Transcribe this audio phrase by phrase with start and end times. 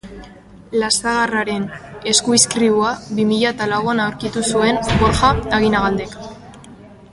[0.83, 1.67] Lazarragaren
[2.13, 6.21] eskuizkribua bi mila eta lauan aurkitu zuen Borja Aginagaldek.